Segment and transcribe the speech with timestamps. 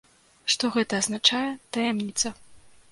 [0.53, 1.45] Што гэта азначае,
[1.77, 2.27] таямніца.